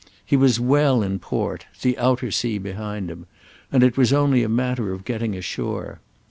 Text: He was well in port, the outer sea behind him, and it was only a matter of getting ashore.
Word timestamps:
He 0.25 0.35
was 0.35 0.59
well 0.59 1.03
in 1.03 1.19
port, 1.19 1.67
the 1.83 1.95
outer 1.99 2.31
sea 2.31 2.57
behind 2.57 3.11
him, 3.11 3.27
and 3.71 3.83
it 3.83 3.97
was 3.97 4.11
only 4.11 4.41
a 4.41 4.49
matter 4.49 4.91
of 4.91 5.05
getting 5.05 5.35
ashore. 5.35 5.99